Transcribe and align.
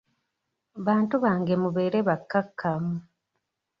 Bantu 0.85 1.15
bange 1.23 1.53
mubeere 1.61 1.99
bakkakkamu. 2.07 2.95